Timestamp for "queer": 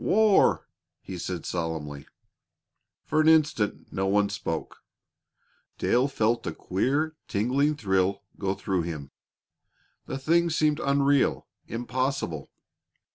6.55-7.15